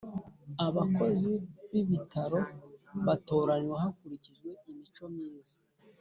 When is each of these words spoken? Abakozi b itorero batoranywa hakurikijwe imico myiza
Abakozi 0.65 1.31
b 1.87 1.89
itorero 1.97 2.39
batoranywa 3.07 3.75
hakurikijwe 3.83 4.49
imico 4.71 5.05
myiza 5.13 5.55